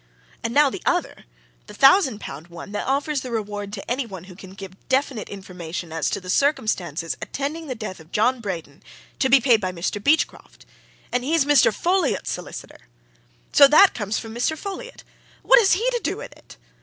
And 0.41 0.51
now 0.51 0.71
the 0.71 0.81
other, 0.83 1.25
the 1.67 1.75
thousand 1.75 2.17
pound 2.19 2.47
one, 2.47 2.71
that 2.71 2.87
offers 2.87 3.21
the 3.21 3.29
reward 3.29 3.71
to 3.73 3.87
any 3.87 4.07
one 4.07 4.23
who 4.23 4.35
can 4.35 4.55
give 4.55 4.73
definite 4.89 5.29
information 5.29 5.91
as 5.93 6.09
to 6.09 6.19
the 6.19 6.27
circumstances 6.27 7.15
attending 7.21 7.67
the 7.67 7.75
death 7.75 7.99
of 7.99 8.11
John 8.11 8.39
Braden 8.39 8.81
to 9.19 9.29
be 9.29 9.39
paid 9.39 9.61
by 9.61 9.71
Mr. 9.71 10.01
Beachcroft. 10.03 10.65
And 11.11 11.23
he's 11.23 11.45
Mr. 11.45 11.71
Folliot's 11.71 12.31
solicitor! 12.31 12.87
So 13.51 13.67
that 13.67 13.93
comes 13.93 14.17
from 14.17 14.33
Mr. 14.33 14.57
Folliot. 14.57 15.03
What 15.43 15.59
has 15.59 15.73
he 15.73 15.87
to 15.91 15.99
do 16.03 16.17
with 16.17 16.31
it? 16.31 16.57